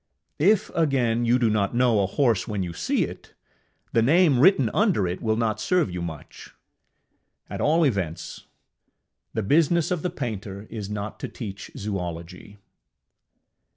[0.39, 3.35] If, again, you do not know a horse when you see it,
[3.93, 6.55] the name written under it will not serve you much.
[7.51, 8.47] At all events,
[9.35, 12.57] the business of the painter is not to teach zoology.